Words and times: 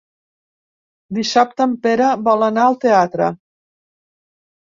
Dissabte 1.17 1.63
en 1.67 1.75
Pere 1.83 2.07
vol 2.29 2.45
anar 2.47 2.63
al 2.69 2.79
teatre. 2.87 3.27